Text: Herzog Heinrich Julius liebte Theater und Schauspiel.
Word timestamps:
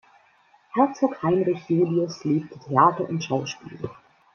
Herzog 0.73 1.21
Heinrich 1.21 1.69
Julius 1.69 2.23
liebte 2.23 2.57
Theater 2.57 3.07
und 3.07 3.23
Schauspiel. 3.23 3.77